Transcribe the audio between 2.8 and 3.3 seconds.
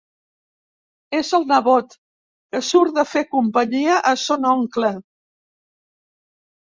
de fer